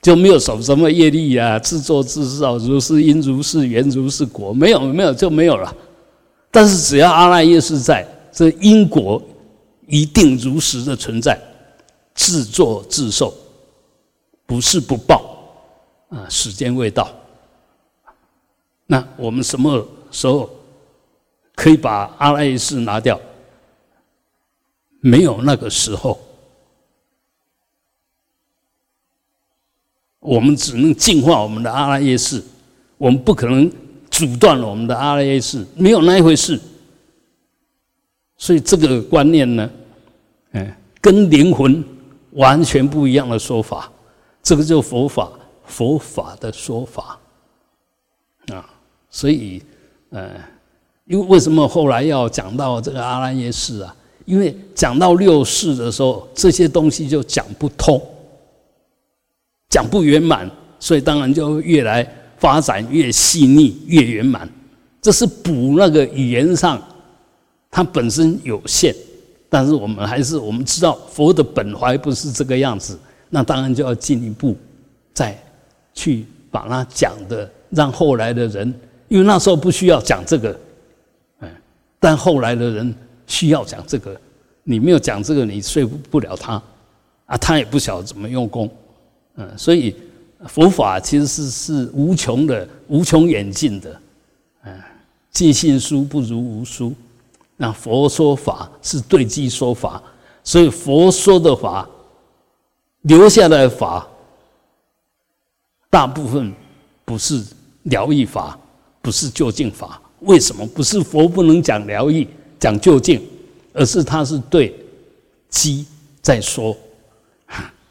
[0.00, 5.74] 就没有什么什么业力啊，自作自受，如是因如是缘如是果，没有没有就没有了。
[6.50, 9.20] 但是只要阿赖耶识在，这因果
[9.86, 11.38] 一定如实的存在，
[12.14, 13.34] 自作自受，
[14.46, 15.36] 不是不报
[16.08, 17.08] 啊，时间未到。
[18.86, 20.48] 那我们什么时候
[21.54, 23.20] 可以把阿赖耶识拿掉？
[25.00, 26.18] 没有那个时候，
[30.20, 32.42] 我们只能净化我们的阿赖耶识，
[32.96, 33.70] 我们不可能
[34.10, 36.58] 阻断了我们的阿赖耶识，没有那一回事。
[38.36, 39.70] 所以这个观念呢，
[40.52, 41.84] 嗯，跟灵魂
[42.32, 43.90] 完全不一样的说法，
[44.42, 45.30] 这个就佛法
[45.64, 47.18] 佛法的说法
[48.48, 48.68] 啊。
[49.10, 49.62] 所以，
[50.10, 50.30] 呃，
[51.06, 53.94] 因为为什么后来要讲到这个阿赖耶识啊？
[54.24, 58.00] 因为讲到六世的时候，这些东西就讲不通，
[59.68, 62.06] 讲不圆满，所以当然就越来
[62.38, 64.48] 发展越细腻、越圆满。
[65.00, 66.82] 这是补那个语言上，
[67.70, 68.94] 它本身有限，
[69.48, 72.98] 但是我们还是我们知道佛的本怀不是这个样子，
[73.30, 74.56] 那当然就要进一步
[75.12, 75.38] 再
[75.94, 78.74] 去把它讲的，让后来的人，
[79.08, 80.58] 因为那时候不需要讲这个，
[81.40, 81.48] 嗯，
[81.98, 82.94] 但后来的人。
[83.30, 84.18] 需要讲这个，
[84.64, 86.54] 你没有讲这个，你说服不了他，
[87.26, 88.66] 啊，他也不晓得怎么用功，
[89.38, 89.94] 嗯，所以
[90.46, 94.00] 佛法其实是是无穷的、无穷远近的，
[94.64, 94.72] 嗯，
[95.30, 96.92] 尽信书不如无书，
[97.56, 100.02] 那佛说法是对机说法，
[100.42, 101.88] 所以佛说的法
[103.02, 104.06] 留下来的法，
[105.88, 106.52] 大部分
[107.04, 107.42] 不是
[107.84, 108.58] 疗愈法，
[109.00, 110.66] 不是究竟法，为什么？
[110.66, 112.26] 不是佛不能讲疗愈？
[112.58, 113.24] 讲究竟，
[113.72, 114.74] 而是他是对
[115.48, 115.86] 机
[116.20, 116.76] 在说，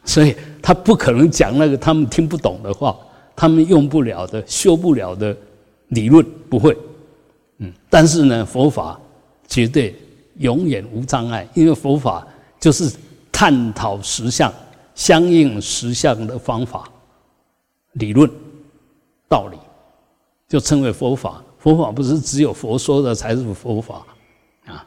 [0.08, 2.98] 所以他不可能讲那个他们听不懂的话，
[3.36, 5.36] 他们用不了的、修不了的
[5.88, 6.74] 理论不会。
[7.58, 8.98] 嗯，但是呢，佛法
[9.46, 9.94] 绝对
[10.38, 12.26] 永远无障碍，因为佛法
[12.58, 12.90] 就是
[13.30, 14.50] 探讨实相、
[14.94, 16.88] 相应实相的方法、
[17.92, 18.30] 理论、
[19.28, 19.58] 道理，
[20.48, 21.42] 就称为佛法。
[21.58, 24.06] 佛法不是只有佛说的才是佛法
[24.64, 24.82] 啊。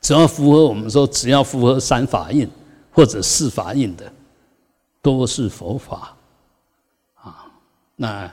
[0.00, 2.48] 只要符合我们说，只要符合三法印
[2.94, 4.10] 或者四法印的，
[5.02, 6.16] 都是佛法
[7.16, 7.50] 啊。
[7.96, 8.32] 那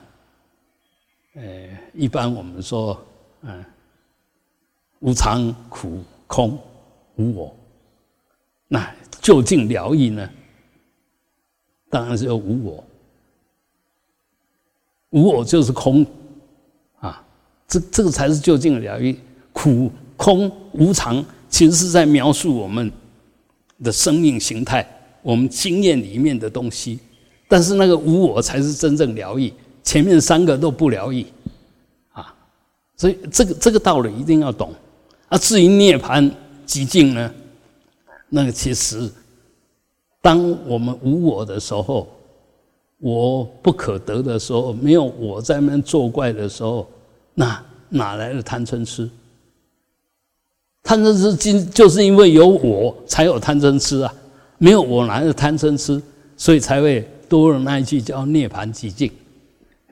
[1.34, 2.97] 呃，一般我们说，
[3.41, 3.66] 嗯，
[4.99, 6.59] 无常、苦、空、
[7.16, 7.55] 无我
[8.68, 10.30] 那究竟疗愈呢？
[11.89, 12.84] 当然是要无我，
[15.09, 16.05] 无我就是空
[16.99, 17.22] 啊，
[17.68, 19.20] 这这个才是究竟的疗愈。
[19.51, 22.91] 苦、空、无常，其实是在描述我们
[23.84, 24.88] 的生命形态，
[25.21, 26.99] 我们经验里面的东西。
[27.47, 29.51] 但是那个无我才是真正疗愈，
[29.84, 31.25] 前面三个都不疗愈
[32.11, 32.34] 啊。
[32.95, 34.73] 所以这个这个道理一定要懂。
[35.29, 36.32] 啊，至于涅槃
[36.65, 37.34] 极境呢，
[38.29, 39.09] 那个其实。
[40.23, 42.07] 当我们无我的时候，
[42.99, 46.88] 我不可得的时候，没有我在那边作怪的时候，
[47.34, 47.59] 那
[47.89, 49.09] 哪来的贪嗔痴？
[50.84, 54.13] 贪嗔痴今就是因为有我才有贪嗔痴啊，
[54.57, 56.01] 没有我哪来贪嗔痴？
[56.36, 59.11] 所以才会多了那一句叫涅槃极境，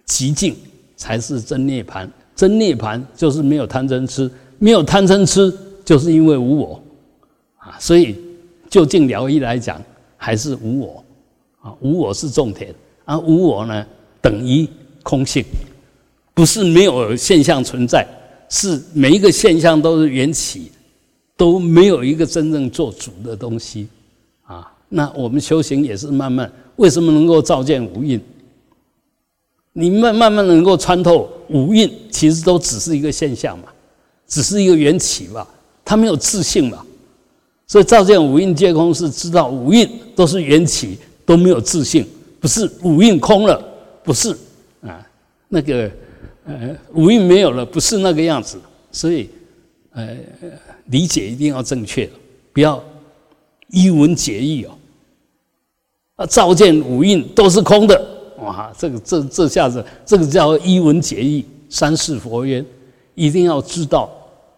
[0.06, 0.56] 极境
[0.98, 5.54] 才是真涅槃，真涅槃就是没有贪嗔痴，没有贪嗔痴
[5.86, 6.84] 就是因为无我
[7.58, 8.16] 啊，所以
[8.70, 9.82] 就近疗愈来讲。
[10.22, 11.02] 还是无我
[11.62, 12.76] 啊，无我是重点
[13.06, 13.86] 啊，无我呢
[14.22, 14.68] 等于
[15.02, 15.46] 空性，
[16.34, 18.06] 不是没有现象存在，
[18.50, 20.70] 是每一个现象都是缘起，
[21.40, 23.88] 都没有一个真正做主的东西
[24.44, 24.70] 啊。
[24.90, 28.20] 那我们修行也是慢慢，为什么能够照见五蕴？
[29.72, 33.70] 你慢慢慢能够穿透五蕴，其实都只是一个现象嘛，
[34.28, 35.48] 只是一个缘起嘛，
[35.86, 36.86] 它没有自性嘛。
[37.66, 42.06] 所以照见五蕴皆空，是知道五蕴都是缘起，都没有自性，
[42.42, 43.64] 不是五蕴空了，
[44.04, 44.36] 不是
[44.82, 45.08] 啊，
[45.48, 45.90] 那个
[46.44, 48.60] 呃五蕴没有了，不是那个样子。
[48.92, 49.30] 所以
[49.92, 50.18] 呃
[50.90, 52.10] 理解一定要正确，
[52.54, 52.84] 不要
[53.70, 54.78] 一文解义哦。
[56.18, 62.64] 啊，照见五蕴都是空的，哇，这个这这下子这个叫一文解义，三世佛曰，
[63.16, 64.10] 一定要知道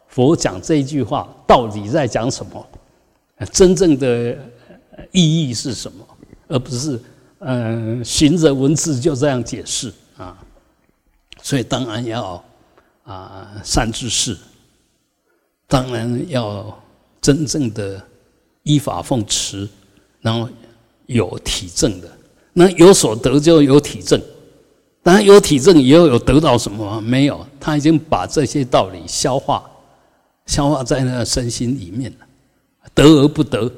[0.08, 2.68] 佛讲这句话到底在讲什么。
[3.52, 4.38] 真正的
[5.12, 6.06] 意义是什么？
[6.48, 7.00] 而不是
[7.40, 10.38] 嗯，循着文字就这样解释啊。
[11.42, 12.44] 所以当然要
[13.04, 14.38] 啊善知识，
[15.72, 16.78] 当然要
[17.22, 18.04] 真正的
[18.64, 19.66] 依法奉持，
[20.20, 20.50] 然后
[21.06, 22.10] 有体证的。
[22.52, 24.22] 那有所得就有体证，
[25.02, 27.00] 当然有体证也要有得到什么？
[27.00, 29.64] 没有，他已经把这些道理消化，
[30.46, 32.28] 消化在那个身心里面了。
[32.94, 33.72] 得而不得，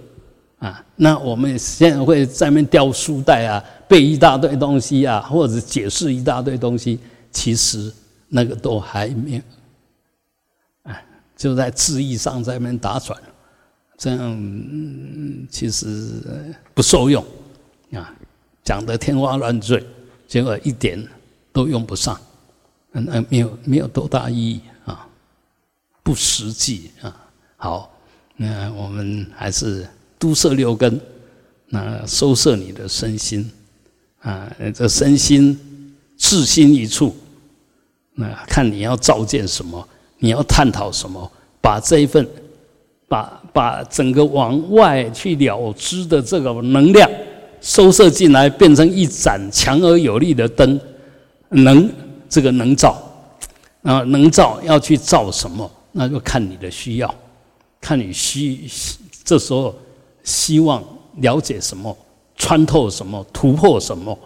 [0.58, 6.98] 啊，那我们现在会在那边掉书袋啊，背一大堆东西啊，或者解释一大堆东西，
[7.32, 7.94] 其实
[8.30, 9.42] 那个都还没有，
[11.36, 13.20] 就在字义上在那边打转，
[13.98, 17.24] 这样其实不受用
[17.94, 18.14] 啊，
[18.64, 19.86] 讲的天花乱坠，
[20.28, 21.06] 结果一点
[21.52, 22.20] 都用不上，
[22.92, 25.08] 那没有没有多大意义啊，
[26.02, 27.28] 不实际啊，
[27.58, 27.90] 好。
[28.36, 31.00] 那我们还是都摄六根，
[31.68, 33.50] 那收摄你的身心
[34.22, 37.16] 啊，这身心自心一处，
[38.16, 39.88] 那看你要照见什么，
[40.24, 42.26] 你要探讨什么，把这一份，
[43.10, 47.10] 把把整个往外去了知的这个能量
[47.60, 50.80] 收摄进来，变成一盏强而有力的灯，
[51.50, 51.92] 能
[52.30, 52.98] 这个能照
[53.82, 57.16] 啊，能照要去照什么，那就看你的需要。
[57.82, 58.66] 看你希
[59.26, 59.76] 这时候
[60.24, 60.82] 希望
[61.18, 61.94] 了解什么，
[62.38, 64.18] 穿透什么，突破什么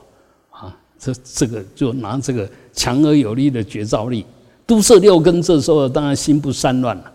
[0.52, 0.78] 啊？
[1.00, 4.24] 这这个就拿这个强而有力的觉照力，
[4.68, 5.42] 都摄六根。
[5.42, 7.14] 这时候当然心不散乱了，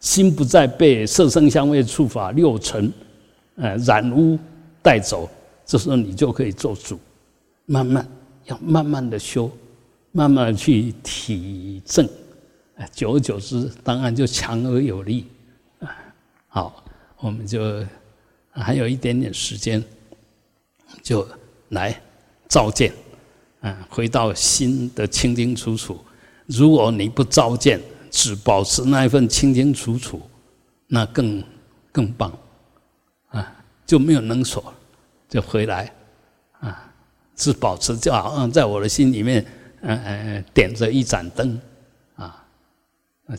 [0.00, 2.90] 心不再被色声香味触法六尘
[3.56, 4.38] 呃染污
[4.80, 5.28] 带走。
[5.66, 6.98] 这时候你就可以做主，
[7.66, 8.06] 慢慢
[8.46, 9.50] 要慢慢的修，
[10.12, 12.08] 慢慢去体证。
[12.76, 15.26] 哎，久而久之，当然就强而有力。
[16.48, 16.84] 好，
[17.18, 17.84] 我们就
[18.50, 19.82] 还有一点点时间，
[21.02, 21.26] 就
[21.70, 21.98] 来
[22.48, 22.92] 照见，
[23.60, 25.98] 啊，回到心的清清楚楚。
[26.52, 27.80] 如果你不照见，
[28.10, 30.20] 只保持那一份清清楚楚，
[30.86, 31.42] 那更
[31.90, 32.32] 更棒，
[33.30, 34.72] 啊，就没有能所，
[35.28, 35.92] 就回来，
[36.60, 36.92] 啊，
[37.34, 39.44] 只保持就好像在我的心里面，
[39.80, 41.58] 嗯嗯，点着一盏灯，
[42.16, 42.44] 啊，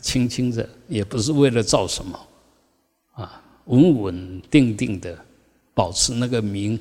[0.02, 2.18] 轻轻的，也不是为了照什么
[3.12, 3.40] 啊。
[3.66, 5.18] 稳稳定定的
[5.72, 6.78] 保持那个明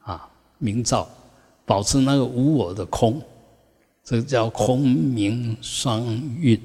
[0.00, 1.06] 啊明照，
[1.66, 3.20] 保持那个无我的空，
[4.04, 6.04] 这叫空明双
[6.38, 6.60] 运。